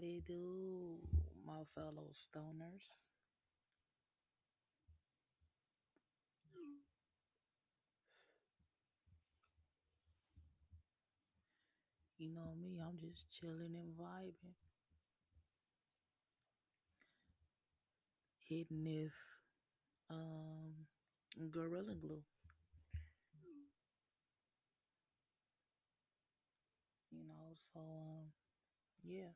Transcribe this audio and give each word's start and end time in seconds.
What 0.00 0.08
it 0.08 0.24
do, 0.24 0.96
my 1.44 1.62
fellow 1.74 2.08
stoners? 2.10 3.10
You 12.16 12.30
know 12.30 12.54
me, 12.62 12.80
I'm 12.80 12.98
just 12.98 13.30
chilling 13.30 13.74
and 13.74 13.94
vibing. 13.94 14.54
Hitting 18.48 18.84
this 18.84 19.14
um 20.10 20.86
gorilla 21.50 21.94
glue. 21.94 22.22
You 27.12 27.26
know, 27.28 27.54
so 27.58 27.80
um 27.80 28.32
yeah, 29.04 29.32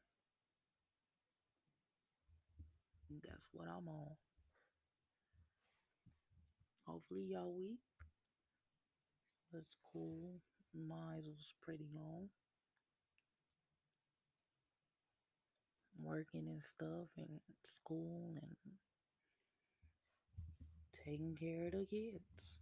that's 3.10 3.48
what 3.52 3.66
I'm 3.68 3.88
on. 3.88 4.16
Hopefully 6.86 7.24
y'all 7.30 7.52
week 7.52 7.78
was 9.52 9.76
cool. 9.92 10.40
Mine 10.74 11.22
was 11.26 11.54
pretty 11.62 11.86
long. 11.94 12.28
Working 16.02 16.48
and 16.48 16.62
stuff 16.62 17.08
and 17.16 17.40
school 17.62 18.34
and 18.42 18.56
taking 21.04 21.36
care 21.36 21.66
of 21.66 21.72
the 21.72 21.86
kids. 21.86 22.58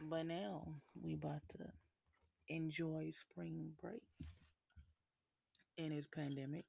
But 0.00 0.26
now 0.26 0.66
we 1.00 1.14
about 1.14 1.42
to 1.56 1.64
enjoy 2.48 3.10
spring 3.12 3.70
break 3.80 4.02
in 5.78 5.90
this 5.90 6.06
pandemic 6.06 6.66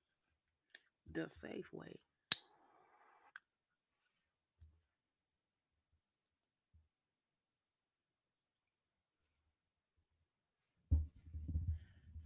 the 1.11 1.27
safe 1.29 1.71
way. 1.73 1.99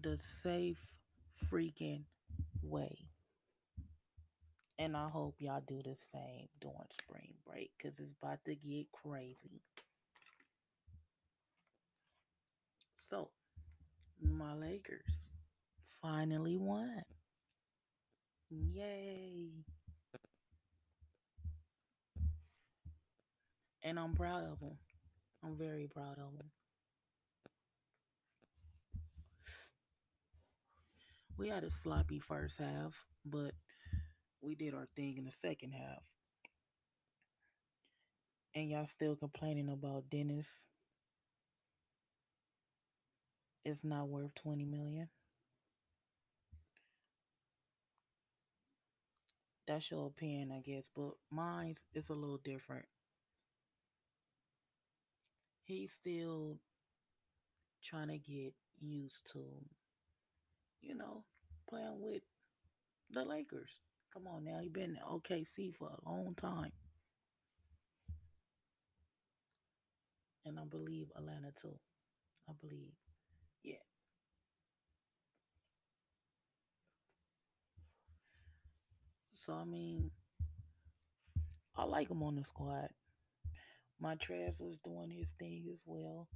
The 0.02 0.18
safe 0.20 0.80
freaking 1.52 2.04
way. 2.62 2.98
And 4.80 4.96
I 4.96 5.10
hope 5.10 5.36
y'all 5.40 5.64
do 5.68 5.82
the 5.84 5.96
same 5.96 6.48
during 6.62 6.78
spring 6.92 7.34
break 7.46 7.72
because 7.78 8.00
it's 8.00 8.14
about 8.22 8.46
to 8.46 8.56
get 8.56 8.92
crazy. 8.92 9.62
So, 12.96 13.30
my 14.22 14.54
Lakers 14.54 15.32
finally 16.02 16.58
won. 16.58 17.04
Yay. 18.50 19.50
And 23.84 24.00
I'm 24.00 24.14
proud 24.14 24.44
of 24.44 24.60
them. 24.60 24.78
I'm 25.44 25.58
very 25.58 25.88
proud 25.88 26.18
of 26.18 26.38
them. 26.38 26.52
We 31.38 31.50
had 31.50 31.64
a 31.64 31.70
sloppy 31.70 32.20
first 32.20 32.58
half, 32.58 33.06
but 33.24 33.52
we 34.42 34.56
did 34.56 34.74
our 34.74 34.88
thing 34.96 35.18
in 35.18 35.26
the 35.26 35.32
second 35.32 35.74
half. 35.74 36.04
And 38.56 38.72
y'all 38.72 38.88
still 38.88 39.16
complaining 39.16 39.70
about 39.70 40.10
Dennis. 40.10 40.68
It's 43.64 43.84
not 43.84 44.08
worth 44.08 44.34
20 44.36 44.66
million. 44.66 45.10
That's 49.68 49.92
your 49.92 50.08
opinion, 50.08 50.52
I 50.52 50.62
guess, 50.62 50.86
but 50.96 51.12
mine 51.30 51.76
is 51.94 52.10
a 52.10 52.14
little 52.14 52.40
different. 52.44 52.86
He's 55.66 55.92
still 55.92 56.58
trying 57.84 58.08
to 58.08 58.18
get 58.18 58.54
used 58.80 59.30
to, 59.34 59.44
you 60.82 60.96
know, 60.96 61.26
playing 61.70 61.98
with 62.00 62.22
the 63.12 63.26
Lakers. 63.26 63.72
Come 64.14 64.28
on 64.28 64.46
now, 64.46 64.60
he 64.62 64.70
been 64.70 64.92
in 64.92 64.98
OKC 65.06 65.76
for 65.76 65.90
a 65.90 66.10
long 66.10 66.34
time. 66.36 66.72
And 70.46 70.58
I 70.58 70.64
believe 70.64 71.12
Atlanta 71.18 71.52
too. 71.62 71.78
I 72.50 72.54
believe. 72.62 73.07
So 79.48 79.54
I 79.54 79.64
mean, 79.64 80.12
I 81.78 81.86
like 81.86 82.12
him 82.12 82.22
on 82.22 82.36
the 82.36 82.44
squad. 82.44 82.90
My 83.98 84.16
Montrez 84.16 84.62
was 84.62 84.78
doing 84.84 85.10
his 85.10 85.36
thing 85.40 85.64
as 85.72 85.84
well. 85.86 86.28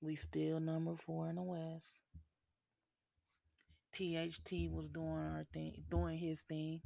We 0.00 0.16
still 0.16 0.58
number 0.58 0.96
four 0.96 1.30
in 1.30 1.36
the 1.36 1.42
West. 1.44 2.02
THT 3.92 4.68
was 4.72 4.88
doing 4.88 5.06
our 5.06 5.46
thing, 5.54 5.84
doing 5.88 6.18
his 6.18 6.42
thing, 6.42 6.80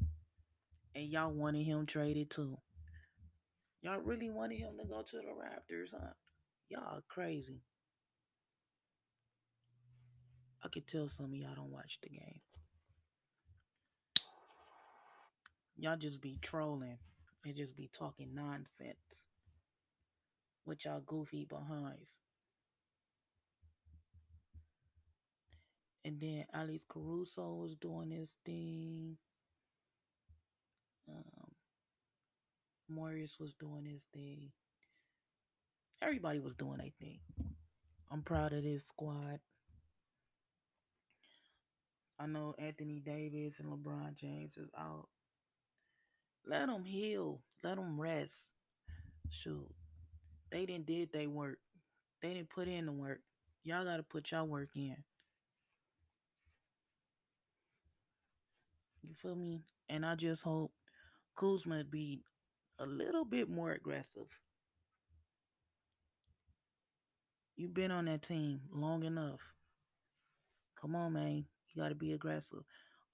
and 0.94 1.06
y'all 1.06 1.32
wanted 1.32 1.64
him 1.64 1.86
traded 1.86 2.28
too. 2.28 2.58
Y'all 3.80 4.00
really 4.00 4.28
wanted 4.28 4.58
him 4.58 4.76
to 4.82 4.86
go 4.86 5.00
to 5.00 5.16
the 5.16 5.22
Raptors, 5.22 5.98
huh? 5.98 6.12
Y'all 6.68 7.00
crazy. 7.08 7.62
I 10.62 10.68
could 10.68 10.86
tell 10.86 11.08
some 11.08 11.32
of 11.32 11.34
y'all 11.34 11.54
don't 11.54 11.72
watch 11.72 12.00
the 12.02 12.10
game. 12.10 12.42
Y'all 15.76 15.96
just 15.96 16.20
be 16.20 16.38
trolling 16.40 16.98
and 17.44 17.56
just 17.56 17.76
be 17.76 17.90
talking 17.92 18.34
nonsense 18.34 19.26
with 20.64 20.84
y'all 20.84 21.02
goofy 21.04 21.46
behinds. 21.48 22.18
And 26.04 26.20
then 26.20 26.44
Alex 26.52 26.84
Caruso 26.88 27.54
was 27.54 27.74
doing 27.76 28.10
his 28.10 28.36
thing. 28.44 29.16
Um, 31.08 31.50
Morris 32.88 33.38
was 33.40 33.54
doing 33.54 33.86
his 33.86 34.04
thing. 34.12 34.50
Everybody 36.02 36.40
was 36.40 36.54
doing 36.54 36.78
their 36.78 36.90
thing. 37.00 37.20
I'm 38.10 38.22
proud 38.22 38.52
of 38.52 38.62
this 38.62 38.86
squad. 38.86 39.40
I 42.18 42.26
know 42.26 42.54
Anthony 42.58 43.00
Davis 43.00 43.58
and 43.58 43.72
LeBron 43.72 44.14
James 44.14 44.56
is 44.56 44.68
out. 44.78 45.08
Let 46.46 46.66
them 46.66 46.84
heal. 46.84 47.40
Let 47.62 47.76
them 47.76 48.00
rest. 48.00 48.50
Shoot. 49.30 49.68
They 50.50 50.66
didn't 50.66 50.86
did 50.86 51.12
they 51.12 51.26
work. 51.26 51.58
They 52.20 52.34
didn't 52.34 52.50
put 52.50 52.68
in 52.68 52.86
the 52.86 52.92
work. 52.92 53.20
Y'all 53.64 53.84
gotta 53.84 54.02
put 54.02 54.30
y'all 54.30 54.46
work 54.46 54.70
in. 54.76 54.96
You 59.02 59.14
feel 59.14 59.34
me? 59.34 59.64
And 59.88 60.04
I 60.04 60.14
just 60.14 60.44
hope 60.44 60.72
Kuzma 61.36 61.84
be 61.84 62.22
a 62.78 62.86
little 62.86 63.24
bit 63.24 63.48
more 63.48 63.72
aggressive. 63.72 64.26
You've 67.56 67.74
been 67.74 67.90
on 67.90 68.06
that 68.06 68.22
team 68.22 68.60
long 68.72 69.04
enough. 69.04 69.40
Come 70.80 70.96
on, 70.96 71.12
man. 71.12 71.44
You 71.68 71.82
got 71.82 71.90
to 71.90 71.94
be 71.94 72.12
aggressive. 72.12 72.64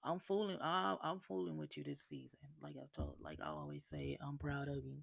I'm 0.03 0.19
fooling. 0.19 0.57
I, 0.61 0.95
I'm 1.01 1.19
fooling 1.19 1.57
with 1.57 1.77
you 1.77 1.83
this 1.83 2.01
season. 2.01 2.39
Like 2.61 2.75
I 2.77 2.85
told, 2.95 3.15
like 3.21 3.39
I 3.41 3.49
always 3.49 3.85
say, 3.85 4.17
I'm 4.25 4.37
proud 4.37 4.67
of 4.67 4.77
you. 4.77 4.97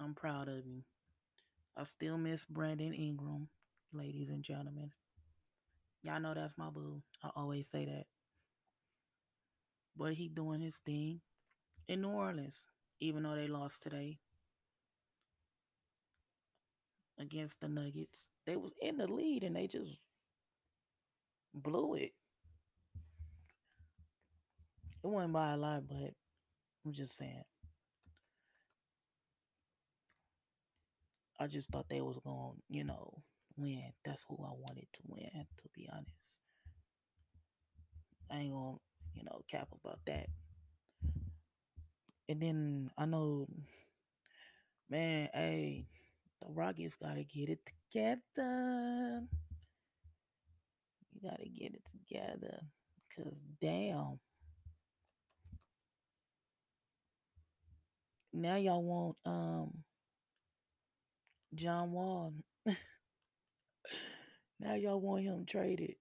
I'm 0.00 0.14
proud 0.14 0.48
of 0.48 0.64
you. 0.66 0.82
I 1.76 1.84
still 1.84 2.16
miss 2.18 2.44
Brandon 2.44 2.92
Ingram, 2.94 3.48
ladies 3.92 4.30
and 4.30 4.42
gentlemen. 4.42 4.90
Y'all 6.02 6.20
know 6.20 6.34
that's 6.34 6.56
my 6.56 6.70
boo. 6.70 7.02
I 7.22 7.30
always 7.36 7.68
say 7.68 7.84
that. 7.84 8.04
But 9.96 10.14
he 10.14 10.28
doing 10.28 10.60
his 10.60 10.78
thing 10.78 11.20
in 11.88 12.02
New 12.02 12.10
Orleans, 12.10 12.66
even 13.00 13.24
though 13.24 13.34
they 13.34 13.48
lost 13.48 13.82
today 13.82 14.18
against 17.18 17.60
the 17.60 17.68
Nuggets. 17.68 18.26
They 18.46 18.56
was 18.56 18.72
in 18.80 18.96
the 18.96 19.06
lead 19.06 19.42
and 19.42 19.56
they 19.56 19.66
just 19.66 19.98
blew 21.62 21.94
it. 21.94 22.12
It 25.02 25.06
wasn't 25.06 25.32
by 25.32 25.52
a 25.52 25.56
lot, 25.56 25.86
but 25.88 26.12
I'm 26.84 26.92
just 26.92 27.16
saying. 27.16 27.44
I 31.40 31.46
just 31.46 31.70
thought 31.70 31.88
they 31.88 32.00
was 32.00 32.18
going, 32.24 32.56
to 32.56 32.62
you 32.68 32.84
know, 32.84 33.22
win. 33.56 33.92
That's 34.04 34.24
who 34.28 34.36
I 34.42 34.50
wanted 34.50 34.86
to 34.92 35.00
win, 35.06 35.30
to 35.32 35.68
be 35.74 35.88
honest. 35.92 36.10
I 38.30 38.38
ain't 38.38 38.52
gonna, 38.52 38.76
you 39.14 39.24
know, 39.24 39.40
cap 39.50 39.68
about 39.72 40.00
that. 40.06 40.26
And 42.28 42.40
then 42.40 42.90
I 42.98 43.06
know, 43.06 43.46
man, 44.90 45.28
hey, 45.32 45.86
the 46.42 46.52
Rockets 46.52 46.96
gotta 46.96 47.24
get 47.24 47.48
it 47.48 47.60
together. 47.90 49.22
Get 51.56 51.74
it 51.74 51.82
together. 51.90 52.60
Cause 53.16 53.42
damn. 53.60 54.18
Now 58.32 58.56
y'all 58.56 58.82
want 58.82 59.16
um 59.24 59.84
John 61.54 61.92
Wall. 61.92 62.34
now 64.60 64.74
y'all 64.74 65.00
want 65.00 65.24
him 65.24 65.44
traded. 65.46 65.94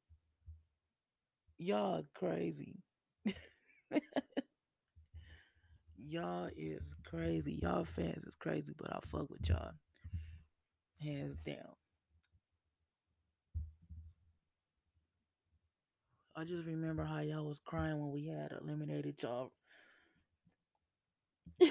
Y'all 1.57 2.03
crazy. 2.13 2.75
y'all 5.97 6.49
is 6.55 6.95
crazy. 7.05 7.59
Y'all 7.61 7.85
fans 7.85 8.25
is 8.25 8.35
crazy, 8.35 8.73
but 8.77 8.93
I 8.93 8.99
fuck 9.07 9.29
with 9.29 9.47
y'all. 9.49 9.71
Hands 11.01 11.37
down. 11.45 11.75
I 16.39 16.43
just 16.43 16.67
remember 16.67 17.03
how 17.03 17.21
y'all 17.21 17.47
was 17.47 17.59
crying 17.65 17.99
when 17.99 18.11
we 18.11 18.27
had 18.27 18.51
eliminated 18.61 19.15
y'all. 19.23 19.51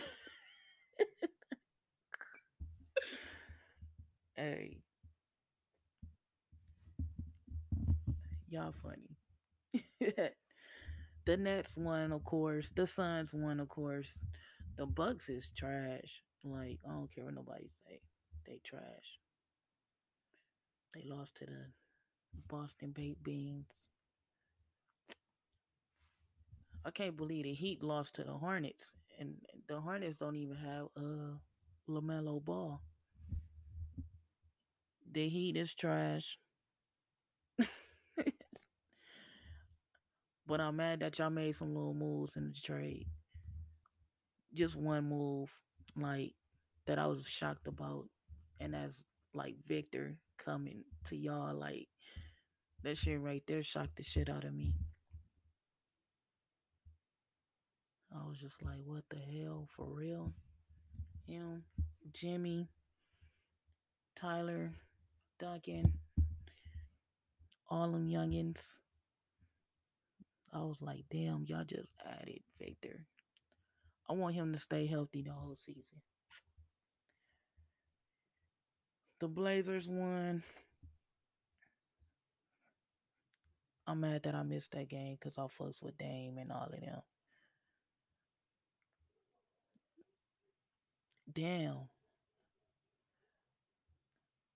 hey. 4.37 4.79
Y'all 8.49 8.75
funny. 8.83 9.17
the 11.27 11.37
Nets 11.37 11.77
won, 11.77 12.11
of 12.11 12.25
course. 12.25 12.73
The 12.75 12.89
Suns 12.89 13.33
won, 13.33 13.61
of 13.61 13.69
course. 13.69 14.19
The 14.77 14.87
Bucks 14.87 15.29
is 15.29 15.49
trash. 15.57 16.25
Like, 16.43 16.81
I 16.85 16.91
don't 16.91 17.15
care 17.15 17.27
what 17.27 17.35
nobody 17.35 17.69
say. 17.87 18.01
They 18.45 18.59
trash. 18.65 19.21
They 20.93 21.05
lost 21.09 21.37
to 21.37 21.47
the 21.47 21.67
Boston 22.49 22.91
Baked 22.91 23.23
Beans. 23.23 23.91
I 26.87 26.91
can't 26.93 27.17
believe 27.17 27.43
the 27.43 27.53
Heat 27.53 27.83
lost 27.83 28.15
to 28.15 28.23
the 28.23 28.35
Hornets, 28.35 28.93
and 29.19 29.35
the 29.67 29.81
Hornets 29.81 30.19
don't 30.19 30.37
even 30.37 30.55
have 30.57 30.87
a 30.97 31.33
LaMelo 31.91 32.45
Ball. 32.45 32.81
The 35.11 35.29
Heat 35.29 35.57
is 35.57 35.75
trash. 35.75 36.39
but 40.47 40.61
I'm 40.61 40.77
mad 40.77 41.01
that 41.01 41.19
y'all 41.19 41.29
made 41.29 41.57
some 41.57 41.75
little 41.75 41.93
moves 41.93 42.37
in 42.37 42.53
the 42.53 42.61
trade. 42.61 43.09
Just 44.55 44.77
one 44.77 45.09
move, 45.09 45.53
like 45.97 46.35
that 46.87 47.01
I 47.01 47.09
was 47.09 47.27
shocked 47.27 47.67
about, 47.67 48.05
and 48.61 48.75
that's 48.75 49.03
like 49.35 49.57
Victor 49.67 50.19
coming 50.39 50.85
to 51.07 51.17
y'all. 51.17 51.53
Like 51.53 51.89
that 52.85 52.97
shit 52.97 53.21
right 53.21 53.43
there 53.49 53.65
shocked 53.65 53.97
the 53.97 54.05
shit 54.05 54.29
out 54.29 54.45
of 54.45 54.55
me. 54.55 54.73
I 58.15 58.27
was 58.27 58.39
just 58.39 58.63
like, 58.63 58.81
what 58.85 59.05
the 59.11 59.17
hell? 59.17 59.69
For 59.77 59.87
real? 59.87 60.33
Him, 61.27 61.65
Jimmy, 62.13 62.69
Tyler, 64.15 64.73
Duncan, 65.39 65.93
all 67.69 67.91
them 67.91 68.09
youngins. 68.09 68.79
I 70.53 70.59
was 70.61 70.77
like, 70.81 71.05
damn, 71.11 71.45
y'all 71.47 71.65
just 71.65 71.91
added 72.05 72.41
Victor. 72.59 73.05
I 74.09 74.13
want 74.13 74.37
him 74.37 74.53
to 74.53 74.59
stay 74.59 74.87
healthy 74.87 75.23
the 75.23 75.33
whole 75.33 75.57
season. 75.57 75.83
The 79.19 79.29
Blazers 79.29 79.89
won. 79.89 80.43
I'm 83.87 84.01
mad 84.01 84.23
that 84.25 84.35
I 84.35 84.43
missed 84.43 84.73
that 84.73 84.89
game 84.89 85.17
because 85.19 85.39
I 85.39 85.43
fucks 85.43 85.83
with 85.83 85.99
Dame 85.99 86.39
and 86.39 86.53
all 86.53 86.71
of 86.73 86.81
them. 86.81 87.01
Damn. 91.37 91.91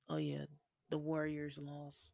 Oh 0.09 0.17
yeah, 0.17 0.47
the 0.88 0.97
Warriors 0.97 1.59
lost. 1.61 2.11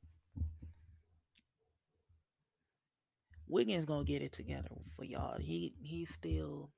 Wiggins 3.47 3.85
gonna 3.85 4.03
get 4.03 4.23
it 4.23 4.33
together 4.33 4.83
for 4.97 5.05
y'all. 5.05 5.39
He 5.39 5.73
he's 5.81 6.13
still 6.13 6.71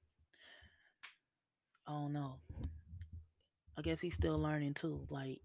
I 1.86 1.92
don't 1.92 2.12
know. 2.12 2.40
I 3.78 3.80
guess 3.80 4.02
he's 4.02 4.14
still 4.14 4.38
learning 4.38 4.74
too. 4.74 5.06
Like, 5.08 5.40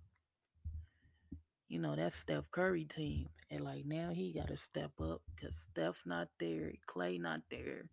you 1.69 1.79
know, 1.79 1.95
that's 1.95 2.17
Steph 2.17 2.51
Curry 2.51 2.83
team. 2.83 3.29
And 3.49 3.61
like 3.61 3.85
now 3.85 4.09
he 4.13 4.33
gotta 4.33 4.57
step 4.57 4.91
up 5.01 5.21
because 5.33 5.55
Steph 5.55 6.01
not 6.05 6.27
there, 6.41 6.73
Clay 6.87 7.17
not 7.17 7.39
there. 7.49 7.85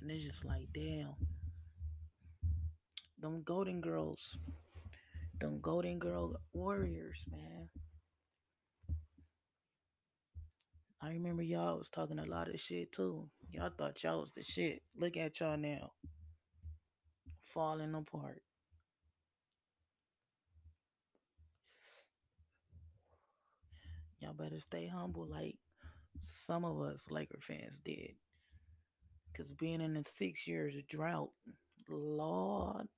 And 0.00 0.10
it's 0.10 0.24
just 0.24 0.46
like, 0.46 0.68
damn. 0.72 1.14
Them 3.22 3.42
Golden 3.44 3.80
Girls. 3.80 4.36
Them 5.40 5.60
Golden 5.60 6.00
Girl 6.00 6.40
Warriors, 6.52 7.24
man. 7.30 7.68
I 11.00 11.10
remember 11.10 11.44
y'all 11.44 11.78
was 11.78 11.88
talking 11.88 12.18
a 12.18 12.24
lot 12.24 12.48
of 12.48 12.58
shit 12.58 12.90
too. 12.90 13.28
Y'all 13.52 13.70
thought 13.78 14.02
y'all 14.02 14.22
was 14.22 14.32
the 14.34 14.42
shit. 14.42 14.82
Look 14.96 15.16
at 15.16 15.38
y'all 15.38 15.56
now. 15.56 15.92
Falling 17.44 17.94
apart. 17.94 18.42
Y'all 24.18 24.32
better 24.32 24.58
stay 24.58 24.88
humble 24.88 25.28
like 25.28 25.58
some 26.24 26.64
of 26.64 26.80
us 26.80 27.06
Laker 27.08 27.38
fans 27.40 27.80
did. 27.84 28.14
Cause 29.36 29.52
being 29.52 29.80
in 29.80 29.96
a 29.96 30.02
six 30.02 30.48
years 30.48 30.74
drought, 30.88 31.30
Lord. 31.88 32.88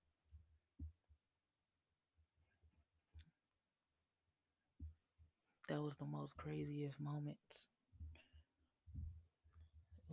That 5.68 5.82
was 5.82 5.94
the 5.96 6.06
most 6.06 6.36
craziest 6.36 7.00
moments 7.00 7.68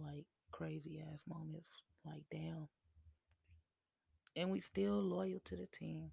like 0.03 0.25
crazy 0.51 1.01
ass 1.12 1.21
moments. 1.27 1.83
Like, 2.06 2.24
damn. 2.31 2.68
And 4.36 4.50
we 4.51 4.62
still 4.62 5.01
loyal 5.01 5.39
to 5.46 5.55
the 5.55 5.67
team. 5.67 6.12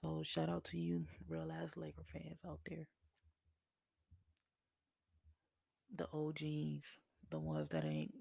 So 0.00 0.22
shout 0.24 0.48
out 0.48 0.64
to 0.64 0.78
you, 0.78 1.06
real 1.28 1.50
ass 1.50 1.76
Laker 1.76 2.04
fans 2.12 2.42
out 2.46 2.60
there. 2.68 2.86
The 5.96 6.06
OGs, 6.12 6.86
the 7.30 7.38
ones 7.38 7.68
that 7.70 7.84
ain't 7.84 8.14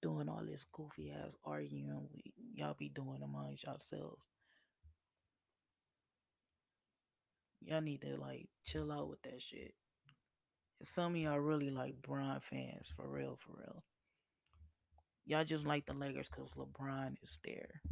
doing 0.00 0.28
all 0.28 0.42
this 0.48 0.64
goofy 0.72 1.12
ass 1.12 1.36
arguing. 1.44 2.08
We, 2.14 2.32
y'all 2.54 2.76
be 2.78 2.88
doing 2.88 3.20
amongst 3.22 3.64
yourselves. 3.64 4.22
Y'all 7.60 7.80
need 7.80 8.02
to 8.02 8.16
like 8.16 8.48
chill 8.64 8.90
out 8.90 9.08
with 9.08 9.22
that 9.22 9.40
shit 9.40 9.74
some 10.84 11.14
of 11.14 11.20
y'all 11.20 11.38
really 11.38 11.70
like 11.70 12.00
Bron 12.00 12.40
fans 12.40 12.92
for 12.94 13.06
real, 13.06 13.38
for 13.38 13.52
real. 13.58 13.82
Y'all 15.26 15.44
just 15.44 15.66
like 15.66 15.86
the 15.86 15.92
Lakers 15.92 16.28
because 16.28 16.50
LeBron 16.52 17.14
is 17.22 17.38
there. 17.44 17.82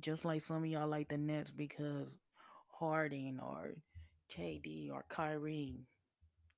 Just 0.00 0.24
like 0.24 0.40
some 0.42 0.64
of 0.64 0.66
y'all 0.66 0.88
like 0.88 1.08
the 1.08 1.18
Nets 1.18 1.50
because 1.50 2.16
Harden 2.80 3.38
or 3.40 3.74
KD 4.34 4.90
or 4.90 5.04
Kyrie 5.08 5.86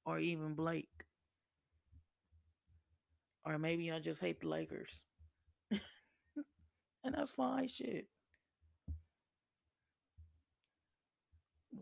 or 0.07 0.19
even 0.19 0.55
Blake. 0.55 0.89
Or 3.45 3.59
maybe 3.59 3.85
y'all 3.85 4.01
just 4.01 4.23
hate 4.23 4.41
the 4.41 4.49
Lakers. 4.49 5.05
and 5.71 7.15
that's 7.15 7.33
fine 7.33 7.69
shit. 7.69 8.07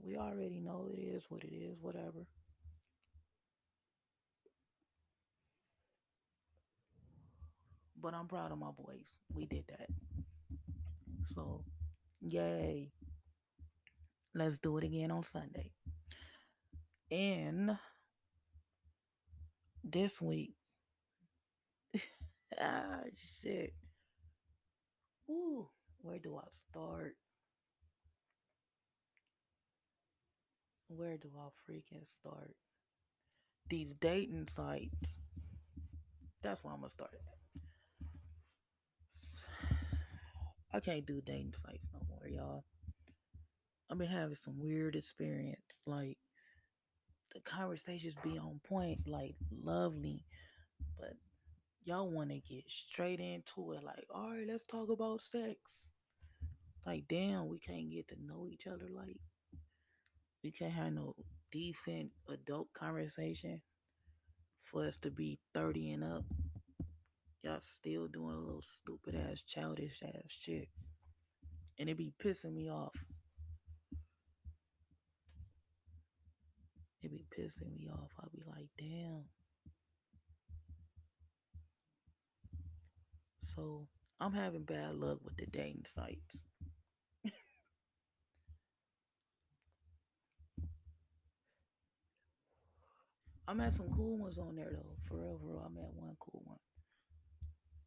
We 0.01 0.17
already 0.17 0.61
know 0.61 0.89
it 0.91 0.99
is 0.99 1.25
what 1.29 1.45
it 1.45 1.55
is, 1.55 1.77
whatever. 1.81 2.27
But 8.01 8.15
I'm 8.15 8.27
proud 8.27 8.51
of 8.53 8.59
my 8.59 8.71
boys. 8.71 9.19
We 9.33 9.47
did 9.47 9.65
that. 9.69 9.89
So, 11.35 11.65
yay. 12.21 12.91
Let's 14.35 14.59
do 14.59 14.79
it 14.79 14.85
again 14.85 15.11
on 15.11 15.23
Sunday. 15.23 15.71
And 17.11 17.77
this 19.85 20.21
week, 20.23 20.55
ah, 22.61 23.01
shit. 23.15 23.75
Ooh, 25.31 25.69
where 26.01 26.19
do 26.19 26.37
I 26.37 26.49
start? 26.51 27.17
Where 30.97 31.17
do 31.17 31.29
I 31.39 31.49
freaking 31.71 32.07
start? 32.07 32.55
These 33.69 33.95
dating 34.01 34.49
sites. 34.49 35.15
That's 36.43 36.65
where 36.65 36.73
I'm 36.73 36.81
gonna 36.81 36.91
start 36.91 37.13
at. 37.15 37.21
I 40.75 40.81
can't 40.81 41.07
do 41.07 41.21
dating 41.21 41.55
sites 41.55 41.87
no 41.93 42.01
more, 42.09 42.29
y'all. 42.29 42.65
I've 43.91 43.99
been 43.99 44.09
having 44.09 44.35
some 44.35 44.59
weird 44.59 44.97
experience. 44.97 45.61
Like 45.87 46.17
the 47.35 47.41
conversations 47.41 48.15
be 48.23 48.39
on 48.39 48.61
point, 48.65 49.01
like 49.07 49.35
lovely, 49.51 50.25
but 50.99 51.15
y'all 51.85 52.11
want 52.11 52.31
to 52.31 52.39
get 52.39 52.65
straight 52.69 53.21
into 53.21 53.73
it. 53.73 53.85
Like, 53.85 54.07
all 54.15 54.31
right, 54.31 54.47
let's 54.47 54.65
talk 54.65 54.89
about 54.91 55.23
sex. 55.23 55.87
Like, 56.87 57.05
damn, 57.09 57.49
we 57.49 57.59
can't 57.59 57.91
get 57.91 58.09
to 58.09 58.17
know 58.25 58.49
each 58.51 58.67
other. 58.67 58.87
Like, 58.91 59.17
we 60.43 60.51
can't 60.51 60.73
have 60.73 60.93
no 60.93 61.15
decent 61.51 62.11
adult 62.29 62.73
conversation 62.73 63.61
for 64.65 64.87
us 64.87 64.99
to 65.01 65.11
be 65.11 65.39
30 65.55 65.93
and 65.93 66.05
up. 66.05 66.25
Y'all 67.43 67.61
still 67.61 68.09
doing 68.09 68.35
a 68.35 68.39
little 68.41 68.63
stupid 68.63 69.15
ass, 69.15 69.43
childish 69.47 70.03
ass 70.03 70.23
shit. 70.29 70.69
And 71.79 71.89
it 71.89 71.97
be 71.97 72.13
pissing 72.23 72.55
me 72.55 72.71
off. 72.71 72.95
It 77.03 77.11
be 77.11 77.25
pissing 77.37 77.75
me 77.75 77.89
off. 77.93 78.11
I'll 78.19 78.31
be 78.33 78.43
like, 78.47 78.69
damn. 78.79 79.25
So 83.41 83.87
I'm 84.21 84.33
having 84.33 84.63
bad 84.63 84.95
luck 84.95 85.19
with 85.25 85.37
the 85.37 85.47
dating 85.47 85.85
sites. 85.93 86.45
I 93.47 93.55
met 93.55 93.73
some 93.73 93.89
cool 93.91 94.19
ones 94.19 94.39
on 94.39 94.55
there 94.57 94.71
though. 94.73 94.97
For 95.09 95.19
real, 95.19 95.39
for 95.39 95.47
real. 95.47 95.63
I 95.65 95.69
met 95.69 95.91
one 95.95 96.17
cool 96.21 96.43
one. 96.45 96.59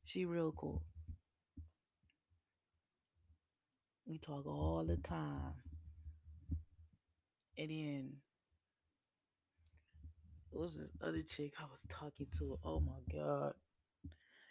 She 0.04 0.26
real 0.26 0.52
cool. 0.52 0.84
We 4.06 4.20
talk 4.20 4.46
all 4.46 4.86
the 4.88 4.98
time. 4.98 5.54
And 7.58 7.70
then 7.70 8.14
it 10.52 10.60
was 10.60 10.76
this 10.76 10.92
other 11.02 11.24
chick 11.24 11.54
I 11.60 11.66
was 11.70 11.86
talking 11.90 12.28
to. 12.40 12.60
Oh 12.64 12.82
my 12.82 13.00
god. 13.12 13.54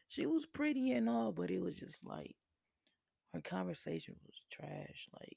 She 0.09 0.27
was 0.27 0.47
pretty 0.47 0.93
and 0.93 1.09
all, 1.09 1.33
but 1.33 1.51
it 1.51 1.61
was 1.61 1.77
just 1.77 2.05
like 2.05 2.35
her 3.33 3.41
conversation 3.41 4.15
was 4.27 4.37
trash. 4.51 5.09
Like 5.13 5.37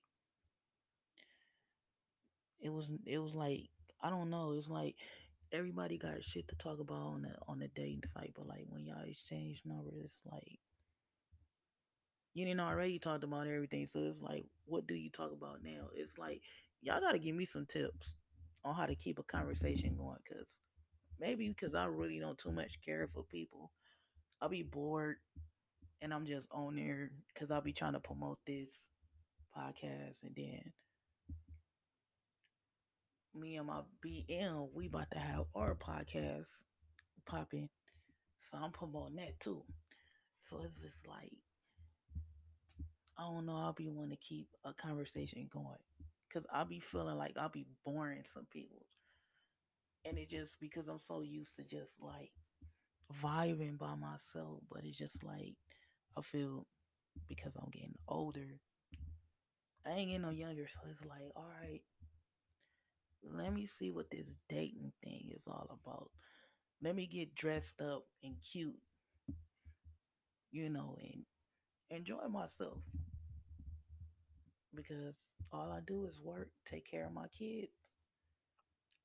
it 2.60 2.70
was 2.70 2.90
it 3.06 3.18
was 3.18 3.36
like 3.36 3.70
I 4.02 4.10
don't 4.10 4.30
know, 4.30 4.54
it's 4.58 4.70
like 4.70 4.96
everybody 5.52 5.98
got 5.98 6.24
shit 6.24 6.48
to 6.50 6.56
talk 6.56 6.80
about 6.80 6.96
on 6.96 7.22
the 7.24 7.30
on 7.48 7.60
the 7.60 7.68
dating 7.76 8.04
site, 8.06 8.34
but 8.36 8.48
like 8.48 8.66
when 8.70 8.86
y'all 8.86 9.04
exchange 9.06 9.62
numbers, 9.66 10.22
like 10.26 10.60
you 12.34 12.46
didn't 12.46 12.60
already 12.60 13.00
talked 13.00 13.24
about 13.24 13.48
everything. 13.48 13.88
So 13.88 14.02
it's 14.02 14.22
like, 14.22 14.46
what 14.66 14.88
do 14.88 14.96
you 14.96 15.10
talk 15.10 15.32
about 15.32 15.64
now? 15.64 15.88
It's 15.94 16.18
like 16.18 16.42
y'all 16.82 17.02
gotta 17.02 17.20
give 17.20 17.36
me 17.36 17.46
some 17.46 17.66
tips 17.66 18.14
on 18.64 18.76
how 18.76 18.86
to 18.86 18.96
keep 18.96 19.20
a 19.20 19.24
conversation 19.24 19.96
going, 19.96 20.20
cause 20.32 20.60
maybe 21.20 21.48
because 21.48 21.76
I 21.76 21.86
really 21.86 22.20
don't 22.20 22.38
too 22.38 22.52
much 22.52 22.80
care 22.84 23.08
for 23.14 23.24
people. 23.24 23.72
I'll 24.42 24.50
be 24.50 24.64
bored 24.64 25.18
and 26.02 26.14
I'm 26.14 26.26
just 26.26 26.48
on 26.52 26.76
there 26.76 27.12
because 27.34 27.50
I'll 27.52 27.62
be 27.62 27.74
trying 27.74 27.94
to 27.94 28.00
promote 28.00 28.38
this 28.46 28.90
podcast 29.58 30.24
and 30.24 30.36
then 30.36 30.74
me 33.36 33.56
and 33.56 33.68
my 33.68 33.82
BM, 34.06 34.70
we 34.74 34.88
about 34.88 35.12
to 35.12 35.20
have 35.20 35.46
our 35.56 35.76
podcast 35.76 36.48
popping. 37.26 37.70
So 38.40 38.58
I'm 38.58 38.72
promoting 38.72 39.18
that 39.18 39.40
too. 39.40 39.64
So 40.42 40.62
it's 40.64 40.80
just 40.80 41.08
like 41.08 41.34
I 43.18 43.24
don't 43.24 43.48
know, 43.48 43.58
I'll 43.58 43.74
be 43.74 43.90
wanting 43.90 44.16
to 44.16 44.24
keep 44.24 44.48
a 44.64 44.74
conversation 44.74 45.50
going. 45.52 45.80
Cause 46.32 46.46
I'll 46.54 46.66
be 46.66 46.80
feeling 46.80 47.18
like 47.18 47.36
I'll 47.38 47.50
be 47.50 47.66
boring 47.86 48.22
some 48.24 48.46
people. 48.52 48.86
And 50.06 50.18
it 50.20 50.30
just 50.30 50.60
because 50.60 50.88
I'm 50.88 51.00
so 51.00 51.22
used 51.22 51.56
to 51.56 51.64
just 51.64 52.02
like 52.02 52.32
vibing 53.24 53.78
by 53.78 53.96
myself, 53.96 54.60
but 54.70 54.82
it's 54.84 54.98
just 54.98 55.24
like 55.24 55.56
I 56.18 56.22
feel 56.22 56.68
because 57.28 57.56
I'm 57.56 57.70
getting 57.72 57.98
older. 58.08 58.60
I 59.86 59.92
ain't 59.92 60.08
getting 60.10 60.22
no 60.22 60.32
younger, 60.32 60.68
so 60.68 60.80
it's 60.90 61.06
like, 61.06 61.32
all 61.36 61.50
right, 61.62 61.82
let 63.24 63.54
me 63.54 63.66
see 63.66 63.92
what 63.92 64.10
this 64.12 64.28
dating 64.50 64.92
thing 65.04 65.32
is 65.36 65.44
all 65.48 65.80
about. 65.84 66.10
Let 66.82 66.96
me 66.96 67.08
get 67.08 67.36
dressed 67.36 67.82
up 67.82 68.06
and 68.24 68.36
cute, 68.42 68.78
you 70.52 70.70
know, 70.70 70.98
and 71.02 71.24
enjoy 71.90 72.28
myself. 72.30 72.80
Because 74.74 75.18
all 75.52 75.72
I 75.72 75.80
do 75.86 76.06
is 76.06 76.22
work, 76.22 76.50
take 76.66 76.90
care 76.90 77.06
of 77.06 77.14
my 77.14 77.28
kids, 77.28 77.72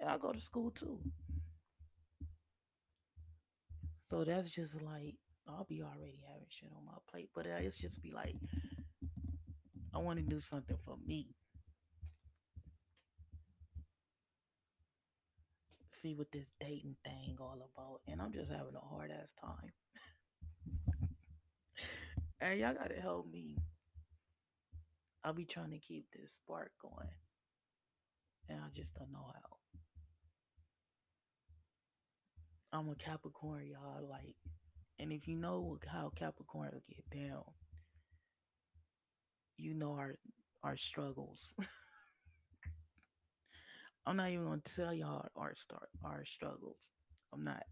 and 0.01 0.11
I 0.11 0.19
go 0.19 0.33
to 0.33 0.41
school 0.41 0.71
too. 0.71 0.99
So 4.01 4.25
that's 4.25 4.51
just 4.51 4.75
like 4.83 5.15
I'll 5.49 5.65
be 5.65 5.81
already 5.81 6.21
having 6.29 6.47
shit 6.51 6.69
on 6.77 6.85
my 6.85 6.99
plate, 7.11 7.31
but 7.35 7.47
uh, 7.47 7.57
it's 7.61 7.79
just 7.79 8.03
be 8.03 8.13
like 8.13 8.37
I 9.95 9.99
want 9.99 10.19
to 10.19 10.25
do 10.25 10.41
something 10.41 10.77
for 10.85 10.97
me. 11.07 11.35
See 16.03 16.15
what 16.15 16.33
this 16.33 16.51
dating 16.61 16.97
thing 17.05 17.37
all 17.39 17.55
about, 17.55 18.01
and 18.09 18.21
I'm 18.21 18.33
just 18.33 18.51
having 18.51 18.75
a 18.75 18.81
hard 18.81 19.13
ass 19.13 19.33
time. 19.41 19.73
hey, 22.41 22.59
y'all 22.59 22.75
gotta 22.75 23.01
help 23.01 23.31
me. 23.31 23.57
I'll 25.23 25.33
be 25.33 25.45
trying 25.45 25.71
to 25.71 25.79
keep 25.79 26.07
this 26.11 26.33
spark 26.33 26.73
going, 26.83 27.11
and 28.49 28.59
I 28.59 28.67
just 28.75 28.93
don't 28.95 29.13
know 29.13 29.31
how. 29.33 29.59
I'm 32.77 32.89
a 32.89 32.97
Capricorn, 32.97 33.69
y'all. 33.69 34.05
Like, 34.11 34.35
and 34.99 35.13
if 35.13 35.29
you 35.29 35.37
know 35.37 35.79
how 35.87 36.11
Capricorn 36.17 36.71
will 36.73 36.83
get 36.89 37.09
down, 37.29 37.45
you 39.57 39.73
know 39.73 39.93
our 39.93 40.17
our 40.65 40.77
struggles. 40.77 41.55
I'm 44.07 44.17
not 44.17 44.31
even 44.31 44.45
gonna 44.45 44.61
tell 44.65 44.93
y'all 44.93 45.27
our 45.37 45.55
start 45.55 45.89
our 46.05 46.25
struggles. 46.25 46.89
I'm 47.33 47.45
not. 47.45 47.63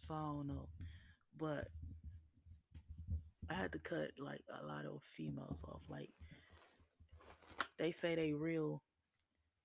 So 0.00 0.14
I 0.14 0.22
don't 0.22 0.48
know. 0.48 0.68
But 1.36 1.68
I 3.48 3.54
had 3.54 3.72
to 3.72 3.78
cut 3.78 4.10
like 4.18 4.42
a 4.60 4.66
lot 4.66 4.84
of 4.86 5.02
females 5.16 5.62
off. 5.68 5.82
Like 5.88 6.10
they 7.78 7.92
say 7.92 8.14
they 8.14 8.32
real 8.32 8.82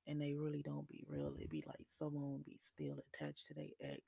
and 0.05 0.21
they 0.21 0.35
really 0.35 0.61
don't 0.61 0.87
be 0.87 1.03
real. 1.07 1.33
It 1.39 1.49
be 1.49 1.63
like 1.65 1.85
someone 1.89 2.43
be 2.45 2.59
still 2.61 2.97
attached 3.13 3.47
to 3.47 3.53
their 3.55 3.65
ex. 3.81 4.01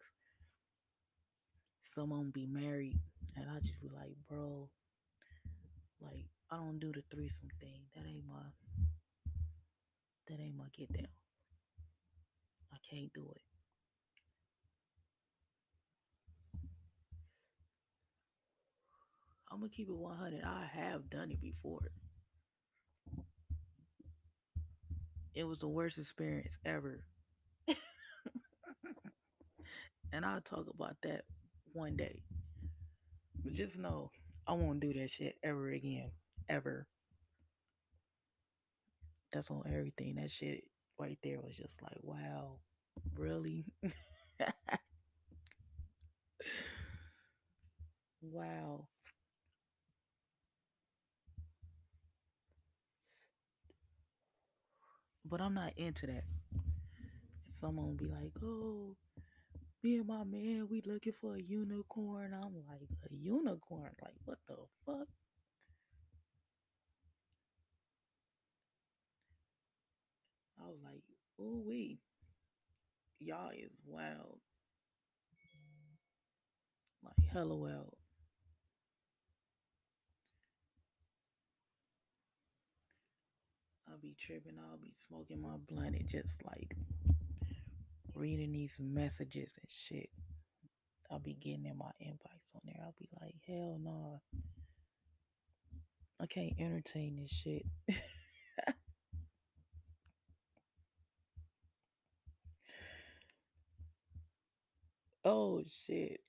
Someone 1.82 2.30
be 2.32 2.46
married 2.46 3.00
and 3.36 3.46
I 3.50 3.60
just 3.62 3.82
be 3.82 3.90
like, 3.90 4.16
bro, 4.30 4.70
I 6.56 6.60
don't 6.60 6.80
do 6.80 6.94
the 6.94 7.04
threesome 7.14 7.50
thing. 7.60 7.82
That 7.96 8.06
ain't 8.08 8.24
my 8.26 8.40
that 10.30 10.40
ain't 10.42 10.56
my 10.56 10.64
get 10.78 10.94
down. 10.94 11.08
I 12.72 12.78
can't 12.90 13.12
do 13.14 13.30
it. 13.36 13.42
I'm 19.52 19.60
gonna 19.60 19.70
keep 19.70 19.90
it 19.90 19.96
100. 19.96 20.44
I 20.46 20.66
have 20.74 21.10
done 21.10 21.30
it 21.32 21.42
before. 21.42 21.92
It 25.34 25.44
was 25.44 25.60
the 25.60 25.68
worst 25.68 25.98
experience 25.98 26.58
ever. 26.66 27.04
and 30.14 30.26
I'll 30.26 30.40
talk 30.40 30.68
about 30.74 30.96
that 31.04 31.26
one 31.74 31.98
day. 31.98 32.22
But 33.44 33.52
just 33.52 33.78
know 33.78 34.10
I 34.48 34.54
won't 34.54 34.80
do 34.80 34.94
that 34.94 35.10
shit 35.10 35.36
ever 35.44 35.70
again. 35.70 36.12
Ever. 36.50 36.88
That's 39.32 39.52
on 39.52 39.64
everything. 39.68 40.16
That 40.16 40.32
shit 40.32 40.64
right 40.98 41.18
there 41.24 41.40
was 41.42 41.56
just 41.56 41.82
like, 41.82 41.98
wow, 42.02 42.60
really? 43.18 43.66
wow. 48.22 48.88
But 55.26 55.42
I'm 55.42 55.54
not 55.54 55.74
into 55.78 56.08
that. 56.08 56.24
Someone 57.48 57.88
will 57.88 57.96
be 57.96 58.06
like, 58.06 58.32
oh, 58.44 58.96
me 59.84 59.98
and 59.98 60.08
my 60.08 60.24
man, 60.24 60.68
we 60.70 60.82
looking 60.86 61.14
for 61.22 61.36
a 61.36 61.42
unicorn. 61.42 62.34
I'm 62.34 62.56
like, 62.68 62.90
a 63.12 63.16
unicorn? 63.16 63.92
Like, 64.02 64.16
what 64.26 64.40
the 64.48 64.58
fuck? 64.86 65.08
I 70.66 70.70
was 70.70 70.80
like, 70.84 71.04
oh, 71.40 71.62
we, 71.68 72.00
y'all 73.20 73.52
is 73.52 73.72
wild. 73.86 74.40
Like 77.04 77.30
hella 77.32 77.56
well. 77.56 77.94
I'll 83.88 84.00
be 84.00 84.16
tripping. 84.20 84.56
I'll 84.58 84.78
be 84.78 84.94
smoking 85.08 85.42
my 85.42 85.58
blunt 85.70 85.96
and 85.96 86.08
just 86.08 86.44
like 86.44 86.76
reading 88.16 88.52
these 88.52 88.78
messages 88.80 89.52
and 89.62 89.70
shit. 89.70 90.10
I'll 91.12 91.20
be 91.20 91.36
getting 91.36 91.66
in 91.66 91.78
my 91.78 91.92
inbox 92.02 92.56
on 92.56 92.62
there. 92.66 92.82
I'll 92.84 92.96
be 93.00 93.10
like, 93.22 93.36
hell 93.48 93.78
no. 93.80 94.22
I 96.20 96.26
can't 96.26 96.54
entertain 96.60 97.20
this 97.22 97.30
shit. 97.30 97.66
oh 105.66 105.70
shit. 105.70 106.22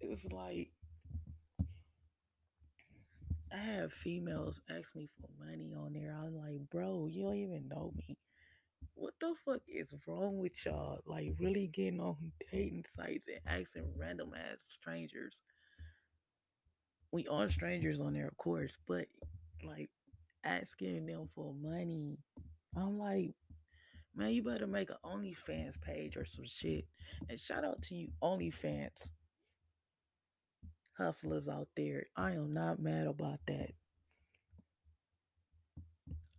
It's 0.00 0.30
like 0.32 0.70
I 3.52 3.56
have 3.58 3.92
females 3.92 4.60
ask 4.70 4.96
me 4.96 5.08
for 5.20 5.28
money 5.44 5.72
on 5.76 5.92
there. 5.92 6.16
I'm 6.18 6.34
like, 6.36 6.68
bro, 6.70 7.06
you 7.10 7.22
don't 7.22 7.36
even 7.36 7.68
know 7.68 7.92
me. 7.96 8.16
What 8.94 9.14
the 9.20 9.34
fuck 9.44 9.60
is 9.68 9.92
wrong 10.06 10.38
with 10.38 10.64
y'all? 10.64 11.00
Like, 11.06 11.34
really 11.38 11.66
getting 11.66 12.00
on 12.00 12.16
dating 12.50 12.84
sites 12.88 13.26
and 13.28 13.40
asking 13.46 13.92
random 13.96 14.32
ass 14.34 14.64
strangers. 14.68 15.42
We 17.10 17.26
are 17.28 17.50
strangers 17.50 18.00
on 18.00 18.14
there, 18.14 18.28
of 18.28 18.36
course, 18.38 18.78
but 18.88 19.06
like 19.62 19.90
asking 20.44 21.06
them 21.06 21.28
for 21.34 21.54
money. 21.54 22.18
I'm 22.76 22.98
like, 22.98 23.34
man, 24.14 24.30
you 24.30 24.42
better 24.42 24.66
make 24.66 24.90
an 24.90 24.96
OnlyFans 25.04 25.80
page 25.80 26.16
or 26.16 26.24
some 26.24 26.46
shit. 26.46 26.84
And 27.28 27.38
shout 27.38 27.64
out 27.64 27.82
to 27.82 27.94
you, 27.94 28.08
OnlyFans 28.22 29.08
hustlers 30.96 31.48
out 31.48 31.68
there. 31.76 32.06
I 32.16 32.32
am 32.32 32.52
not 32.52 32.80
mad 32.80 33.06
about 33.06 33.40
that. 33.46 33.70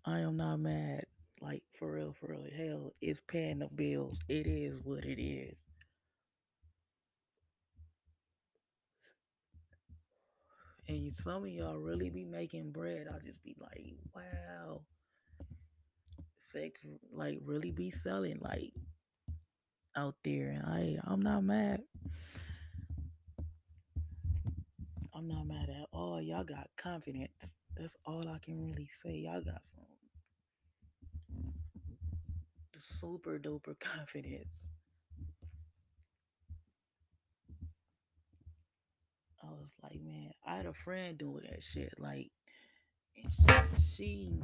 I 0.05 0.19
am 0.19 0.37
not 0.37 0.57
mad. 0.57 1.05
Like 1.41 1.63
for 1.77 1.91
real, 1.91 2.13
for 2.13 2.27
real. 2.27 2.45
Hell, 2.55 2.93
it's 3.01 3.21
paying 3.27 3.59
the 3.59 3.67
bills. 3.67 4.19
It 4.29 4.47
is 4.47 4.79
what 4.83 5.03
it 5.03 5.21
is. 5.21 5.55
And 10.87 11.15
some 11.15 11.43
of 11.43 11.49
y'all 11.49 11.77
really 11.77 12.09
be 12.09 12.25
making 12.25 12.71
bread. 12.71 13.07
I'll 13.11 13.19
just 13.19 13.43
be 13.43 13.55
like, 13.59 13.95
wow. 14.13 14.81
Sex 16.43 16.81
like 17.11 17.39
really 17.43 17.71
be 17.71 17.89
selling 17.89 18.37
like 18.41 18.73
out 19.95 20.15
there. 20.23 20.49
And 20.49 20.63
I 20.63 20.97
I'm 21.05 21.21
not 21.21 21.43
mad. 21.43 21.81
I'm 25.15 25.27
not 25.27 25.47
mad 25.47 25.69
at 25.69 25.87
all. 25.93 26.21
Y'all 26.21 26.43
got 26.43 26.69
confidence. 26.77 27.53
That's 27.77 27.95
all 28.05 28.27
I 28.27 28.39
can 28.39 28.59
really 28.61 28.89
say. 28.93 29.15
Y'all 29.15 29.41
got 29.41 29.65
some 29.65 29.85
super 32.83 33.39
duper 33.39 33.79
confidence. 33.79 34.59
I 39.41 39.47
was 39.47 39.71
like, 39.81 40.01
man, 40.01 40.31
I 40.45 40.57
had 40.57 40.65
a 40.65 40.73
friend 40.73 41.17
doing 41.17 41.43
that 41.49 41.63
shit. 41.63 41.93
Like, 41.97 42.31
she 43.95 44.41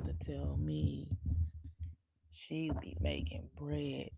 to 0.00 0.32
tell 0.32 0.56
me 0.58 1.06
she'd 2.32 2.78
be 2.80 2.96
making 3.00 3.48
bread. 3.56 4.10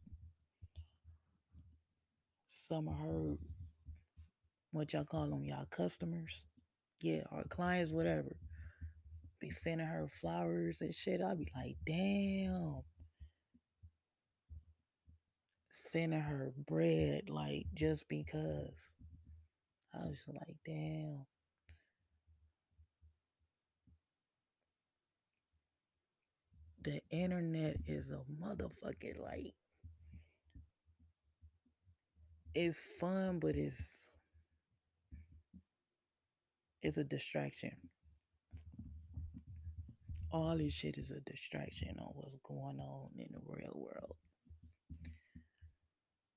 Some 2.49 2.89
of 2.89 2.95
her, 2.95 3.35
what 4.73 4.93
y'all 4.93 5.05
call 5.05 5.29
them, 5.29 5.45
y'all 5.45 5.67
customers, 5.71 6.45
yeah, 7.01 7.23
our 7.31 7.45
clients, 7.45 7.93
whatever, 7.93 8.37
be 9.41 9.51
sending 9.51 9.87
her 9.87 10.09
flowers 10.09 10.81
and 10.81 10.95
shit. 10.95 11.21
I'd 11.21 11.39
be 11.39 11.53
like, 11.55 11.77
damn. 11.87 12.81
Sending 15.71 16.21
her 16.21 16.53
bread, 16.67 17.29
like, 17.29 17.67
just 17.75 18.09
because. 18.09 18.93
I 19.95 20.07
was 20.07 20.19
like, 20.27 20.57
damn. 20.65 21.27
The 26.85 27.01
internet 27.11 27.79
is 27.87 28.11
a 28.11 28.21
motherfucking 28.43 29.19
like 29.23 29.55
it's 32.55 32.79
fun, 33.01 33.39
but 33.41 33.57
it's 33.57 34.11
it's 36.83 36.99
a 36.99 37.05
distraction. 37.05 37.73
All 40.31 40.59
this 40.59 40.75
shit 40.75 40.99
is 40.99 41.11
a 41.11 41.21
distraction 41.21 41.97
on 41.99 42.13
what's 42.15 42.37
going 42.43 42.79
on 42.79 43.09
in 43.17 43.29
the 43.33 43.41
real 43.47 43.73
world. 43.75 44.17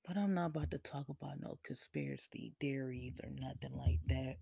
But 0.08 0.16
I'm 0.16 0.34
not 0.34 0.48
about 0.48 0.72
to 0.72 0.78
talk 0.78 1.10
about 1.10 1.42
no 1.42 1.60
conspiracy 1.66 2.54
theories 2.62 3.20
or 3.22 3.30
nothing 3.32 3.76
like 3.76 4.00
that. 4.08 4.36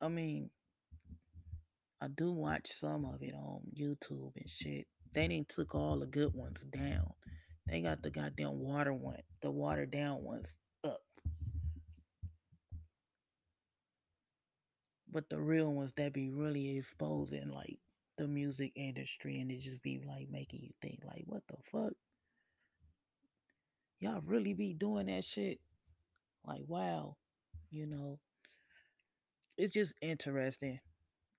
I 0.00 0.08
mean, 0.08 0.48
I 2.00 2.06
do 2.08 2.32
watch 2.32 2.70
some 2.78 3.04
of 3.04 3.22
it 3.22 3.34
on 3.34 3.60
YouTube 3.76 4.32
and 4.36 4.48
shit. 4.48 4.86
They 5.12 5.26
didn't 5.26 5.48
took 5.48 5.74
all 5.74 5.98
the 5.98 6.06
good 6.06 6.32
ones 6.32 6.62
down. 6.70 7.12
They 7.66 7.80
got 7.80 8.02
the 8.02 8.10
goddamn 8.10 8.60
water 8.60 8.92
one, 8.92 9.20
the 9.42 9.50
water 9.50 9.84
down 9.84 10.22
ones 10.22 10.56
up. 10.84 11.02
But 15.10 15.28
the 15.28 15.40
real 15.40 15.72
ones 15.72 15.92
that 15.96 16.12
be 16.12 16.30
really 16.30 16.78
exposing 16.78 17.50
like 17.50 17.78
the 18.16 18.28
music 18.28 18.72
industry 18.76 19.40
and 19.40 19.50
it 19.50 19.60
just 19.60 19.82
be 19.82 20.00
like 20.06 20.28
making 20.30 20.60
you 20.60 20.70
think 20.80 21.00
like 21.04 21.24
what 21.26 21.42
the 21.48 21.56
fuck? 21.72 21.92
Y'all 24.00 24.22
really 24.24 24.54
be 24.54 24.72
doing 24.72 25.06
that 25.06 25.24
shit? 25.24 25.58
Like 26.46 26.62
wow, 26.68 27.16
you 27.70 27.86
know. 27.86 28.20
It's 29.56 29.74
just 29.74 29.94
interesting. 30.00 30.78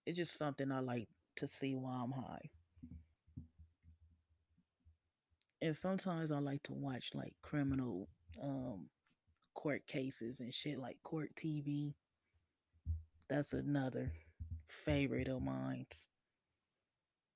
It's 0.09 0.17
just 0.17 0.39
something 0.39 0.71
I 0.71 0.79
like 0.79 1.07
to 1.35 1.47
see 1.47 1.75
while 1.75 2.01
I'm 2.03 2.11
high. 2.11 2.49
And 5.61 5.77
sometimes 5.77 6.31
I 6.31 6.39
like 6.39 6.63
to 6.63 6.73
watch 6.73 7.11
like 7.13 7.35
criminal 7.43 8.09
um 8.41 8.87
court 9.53 9.85
cases 9.85 10.39
and 10.39 10.51
shit 10.51 10.79
like 10.79 10.97
court 11.03 11.29
TV. 11.35 11.93
That's 13.29 13.53
another 13.53 14.11
favorite 14.67 15.27
of 15.27 15.43
mine. 15.43 15.85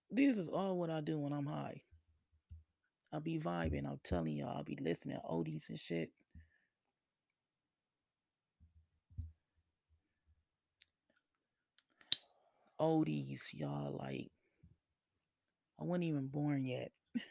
This 0.09 0.39
is 0.39 0.49
all 0.49 0.79
what 0.79 0.89
I 0.89 1.01
do 1.01 1.19
when 1.19 1.31
I'm 1.31 1.45
high. 1.45 1.79
I'll 3.13 3.19
be 3.19 3.38
vibing. 3.38 3.86
I'm 3.86 3.99
telling 4.03 4.36
y'all, 4.36 4.57
I'll 4.57 4.63
be 4.63 4.79
listening 4.81 5.17
to 5.17 5.31
oldies 5.31 5.69
and 5.69 5.79
shit. 5.79 6.09
Oldies, 12.83 13.39
y'all, 13.53 13.97
like, 13.97 14.29
I 15.79 15.85
wasn't 15.85 16.03
even 16.03 16.27
born 16.27 16.65
yet. 16.65 16.91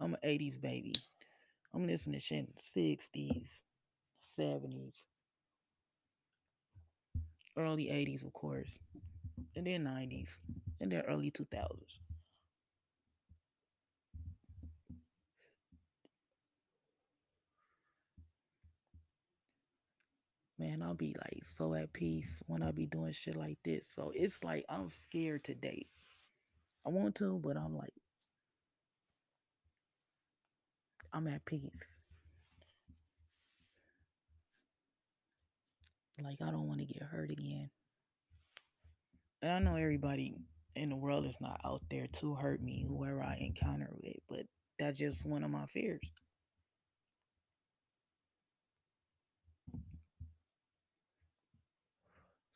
I'm 0.00 0.14
an 0.14 0.20
80s 0.28 0.60
baby. 0.60 0.92
I'm 1.72 1.86
listening 1.86 2.18
to 2.18 2.20
shit 2.20 2.48
in 2.48 2.96
60s, 3.08 3.46
70s, 4.36 4.94
early 7.56 7.84
80s, 7.84 8.26
of 8.26 8.32
course, 8.32 8.76
and 9.54 9.64
then 9.64 9.84
90s, 9.84 10.30
and 10.80 10.90
then 10.90 11.02
early 11.06 11.30
2000s. 11.30 12.03
Man, 20.64 20.80
I'll 20.80 20.94
be 20.94 21.14
like 21.18 21.42
so 21.44 21.74
at 21.74 21.92
peace 21.92 22.42
when 22.46 22.62
I 22.62 22.70
be 22.70 22.86
doing 22.86 23.12
shit 23.12 23.36
like 23.36 23.58
this. 23.66 23.86
So 23.86 24.12
it's 24.14 24.42
like 24.42 24.64
I'm 24.66 24.88
scared 24.88 25.44
to 25.44 25.54
date. 25.54 25.88
I 26.86 26.88
want 26.88 27.16
to, 27.16 27.38
but 27.44 27.58
I'm 27.58 27.76
like, 27.76 27.92
I'm 31.12 31.26
at 31.26 31.44
peace. 31.44 31.98
Like 36.22 36.38
I 36.40 36.50
don't 36.50 36.66
want 36.66 36.80
to 36.80 36.86
get 36.86 37.02
hurt 37.02 37.30
again. 37.30 37.68
And 39.42 39.52
I 39.52 39.58
know 39.58 39.76
everybody 39.76 40.34
in 40.74 40.88
the 40.88 40.96
world 40.96 41.26
is 41.26 41.36
not 41.42 41.60
out 41.62 41.82
there 41.90 42.06
to 42.20 42.34
hurt 42.34 42.62
me, 42.62 42.86
whoever 42.88 43.22
I 43.22 43.36
encounter 43.38 43.90
with, 43.92 44.16
but 44.30 44.46
that's 44.78 44.98
just 44.98 45.26
one 45.26 45.44
of 45.44 45.50
my 45.50 45.66
fears. 45.66 46.00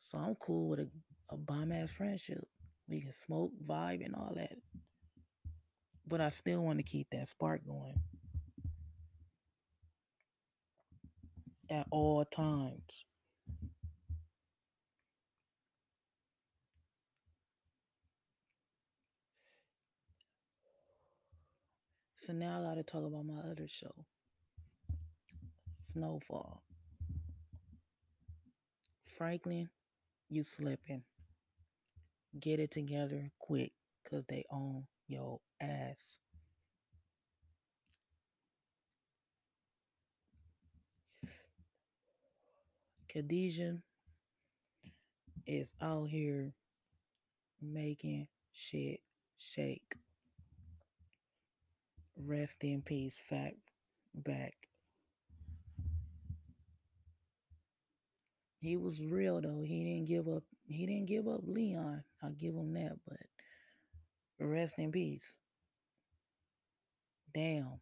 So 0.09 0.17
I'm 0.17 0.33
cool 0.35 0.69
with 0.69 0.79
a, 0.79 0.87
a 1.29 1.37
bomb 1.37 1.71
ass 1.71 1.91
friendship. 1.91 2.43
We 2.87 3.01
can 3.01 3.13
smoke, 3.13 3.51
vibe, 3.63 4.03
and 4.03 4.15
all 4.15 4.33
that. 4.35 4.55
But 6.07 6.19
I 6.19 6.29
still 6.29 6.61
want 6.61 6.79
to 6.79 6.83
keep 6.83 7.07
that 7.11 7.29
spark 7.29 7.61
going. 7.67 7.93
at 11.71 11.85
all 11.91 12.25
times. 12.25 12.81
So 22.21 22.33
now 22.33 22.59
I 22.59 22.63
got 22.63 22.75
to 22.75 22.83
talk 22.83 23.05
about 23.05 23.25
my 23.25 23.39
other 23.39 23.67
show, 23.67 23.93
Snowfall. 25.75 26.61
Franklin, 29.17 29.69
you 30.29 30.43
slipping. 30.43 31.03
Get 32.39 32.59
it 32.59 32.71
together 32.71 33.31
quick, 33.39 33.71
cause 34.09 34.23
they 34.29 34.45
own 34.51 34.85
your 35.07 35.39
ass. 35.59 36.17
Khadijah 43.11 43.77
is 45.47 45.73
out 45.81 46.09
here 46.09 46.53
making 47.59 48.27
shit 48.53 48.99
shake. 49.39 49.95
Rest 52.15 52.63
in 52.63 52.83
peace, 52.83 53.17
Fat 53.29 53.53
Back. 54.13 54.68
He 58.59 58.75
was 58.75 59.01
real 59.01 59.41
though. 59.41 59.63
He 59.65 59.83
didn't 59.83 60.07
give 60.07 60.27
up. 60.27 60.43
He 60.67 60.85
didn't 60.85 61.07
give 61.07 61.27
up 61.27 61.41
Leon. 61.45 62.03
I'll 62.21 62.31
give 62.31 62.53
him 62.53 62.73
that. 62.73 62.97
But 63.07 63.17
rest 64.39 64.75
in 64.77 64.91
peace. 64.91 65.35
Damn. 67.33 67.79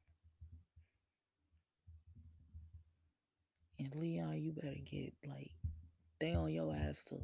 And 3.80 3.96
Leon, 3.96 4.42
you 4.42 4.52
better 4.52 4.76
get 4.86 5.14
like 5.28 5.52
they 6.20 6.34
on 6.34 6.52
your 6.52 6.76
ass 6.76 7.04
too. 7.08 7.22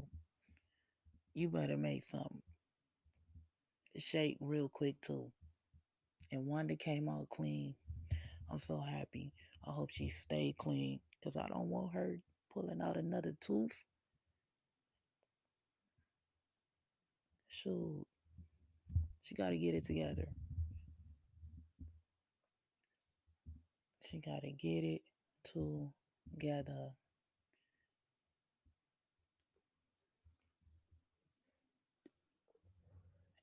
You 1.34 1.50
better 1.50 1.78
make 1.78 2.04
something 2.04 2.42
shake 3.98 4.38
real 4.40 4.70
quick 4.70 5.00
too. 5.02 5.32
And 6.32 6.46
Wanda 6.48 6.76
came 6.76 7.08
out 7.08 7.30
clean. 7.30 7.76
I'm 8.52 8.60
so 8.60 8.80
happy. 8.80 9.32
I 9.68 9.72
hope 9.72 9.90
she 9.92 10.10
stay 10.10 10.56
clean 10.58 11.00
because 11.20 11.38
I 11.38 11.48
don't 11.48 11.70
want 11.70 11.94
her 11.94 12.20
pulling 12.54 12.82
out 12.82 12.98
another 12.98 13.34
tooth. 13.40 13.72
Shoot. 17.48 18.06
She 19.24 19.36
got 19.36 19.50
to 19.50 19.58
get 19.58 19.74
it 19.76 19.86
together. 19.86 20.28
She 24.06 24.20
got 24.20 24.42
to 24.42 24.52
get 24.52 24.84
it 24.84 25.02
together. 25.44 26.92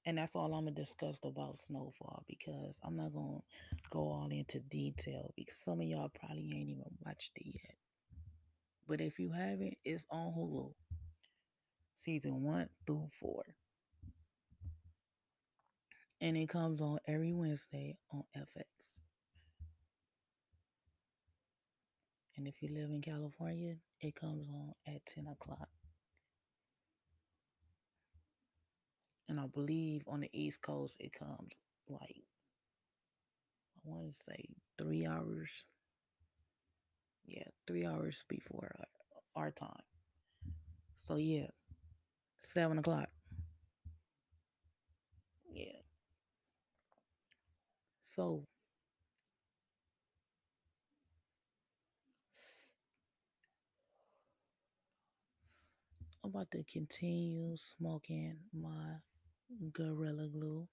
And 0.07 0.19
that's 0.19 0.35
all 0.35 0.55
I'm 0.55 0.65
going 0.65 0.75
to 0.75 0.81
discuss 0.81 1.21
about 1.25 1.59
Snowfall 1.59 2.25
because 2.27 2.75
I'm 2.85 2.97
not 2.97 3.13
going 3.13 3.41
to 3.41 3.77
go 3.91 4.01
all 4.01 4.29
into 4.31 4.59
detail 4.61 5.33
because 5.37 5.59
some 5.59 5.81
of 5.81 5.87
y'all 5.87 6.11
probably 6.19 6.51
ain't 6.55 6.71
even 6.71 6.85
watched 7.05 7.33
it 7.37 7.47
yet. 7.47 7.75
But 8.91 9.01
if 9.01 9.21
you 9.21 9.31
haven't, 9.31 9.79
it's 9.85 10.05
on 10.11 10.33
Hulu. 10.37 10.73
Season 11.95 12.43
1 12.43 12.69
through 12.89 13.07
4. 13.21 13.45
And 16.21 16.37
it 16.37 16.49
comes 16.49 16.81
on 16.81 16.99
every 17.07 17.33
Wednesday 17.33 17.97
on 18.13 18.25
FX. 18.37 18.65
And 22.37 22.49
if 22.49 22.61
you 22.61 22.71
live 22.75 22.91
in 22.91 23.01
California, 23.01 23.77
it 24.01 24.17
comes 24.17 24.49
on 24.49 24.73
at 24.89 25.07
10 25.07 25.29
o'clock. 25.29 25.69
And 29.29 29.39
I 29.39 29.47
believe 29.47 30.03
on 30.09 30.19
the 30.19 30.31
East 30.33 30.63
Coast, 30.63 30.97
it 30.99 31.13
comes 31.13 31.55
like, 31.89 32.25
I 33.77 33.81
want 33.85 34.13
to 34.13 34.21
say 34.21 34.49
three 34.77 35.07
hours. 35.07 35.63
Yeah, 37.31 37.45
three 37.69 37.87
hours 37.87 38.25
before 38.29 38.75
our, 39.37 39.45
our 39.45 39.51
time. 39.53 39.85
So, 41.05 41.15
yeah, 41.15 41.47
seven 42.43 42.79
o'clock. 42.79 43.09
Yeah. 45.53 45.79
So, 48.17 48.43
I'm 56.25 56.31
about 56.31 56.51
to 56.51 56.65
continue 56.73 57.57
smoking 57.57 58.39
my 58.53 58.97
Gorilla 59.73 60.27
Glue. 60.27 60.67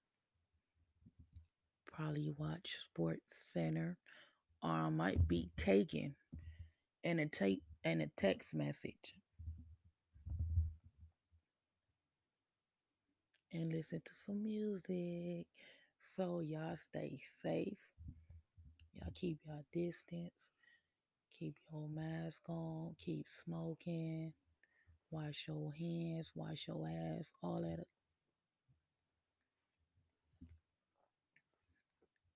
Probably 1.92 2.34
watch 2.36 2.76
Sports 2.90 3.32
Center, 3.52 3.96
or 4.60 4.70
I 4.70 4.88
might 4.88 5.28
be 5.28 5.50
caking 5.56 6.14
and 7.08 7.20
a 7.20 7.26
take 7.26 7.62
and 7.84 8.02
a 8.02 8.06
text 8.18 8.54
message, 8.54 9.14
and 13.50 13.72
listen 13.72 14.02
to 14.04 14.10
some 14.12 14.42
music. 14.42 15.46
So 16.00 16.40
y'all 16.40 16.76
stay 16.76 17.18
safe. 17.24 17.78
Y'all 18.94 19.12
keep 19.14 19.38
your 19.46 19.62
distance. 19.72 20.50
Keep 21.38 21.54
your 21.72 21.88
mask 21.88 22.42
on. 22.48 22.94
Keep 22.98 23.26
smoking. 23.30 24.34
Wash 25.10 25.46
your 25.48 25.72
hands. 25.72 26.32
Wash 26.34 26.66
your 26.68 26.86
ass. 26.86 27.30
All 27.42 27.62
that 27.62 27.86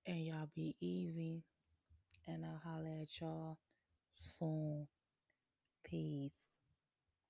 and 0.05 0.25
y'all 0.25 0.49
be 0.55 0.75
easy. 0.81 1.43
And 2.27 2.43
I'll 2.45 2.61
holler 2.63 3.01
at 3.01 3.21
y'all 3.21 3.57
soon. 4.17 4.87
Peace. 5.83 6.51